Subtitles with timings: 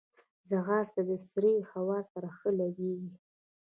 [0.49, 3.13] ځغاسته د سړې هوا سره ښه لګیږي